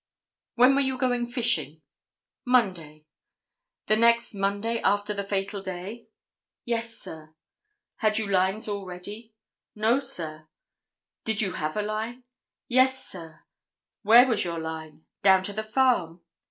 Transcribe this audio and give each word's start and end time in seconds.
"When 0.55 0.73
were 0.73 0.81
you 0.81 0.97
going 0.97 1.27
fishing?" 1.27 1.83
"Monday." 2.43 3.05
"The 3.85 3.95
next 3.95 4.33
Monday 4.33 4.79
after 4.81 5.13
the 5.13 5.21
fatal 5.21 5.61
day?" 5.61 6.07
"Yes, 6.65 6.95
sir." 6.97 7.35
"Had 7.97 8.17
you 8.17 8.25
lines 8.27 8.67
all 8.67 8.83
ready?" 8.87 9.35
"No, 9.75 9.99
sir." 9.99 10.47
"Did 11.23 11.39
you 11.39 11.51
have 11.51 11.77
a 11.77 11.83
line?" 11.83 12.23
"Yes 12.67 13.07
sir." 13.11 13.43
"Where 14.01 14.25
was 14.25 14.43
your 14.43 14.57
line?" 14.57 15.05
"Down 15.21 15.43
to 15.43 15.53
the 15.53 15.61
farm." 15.61 16.23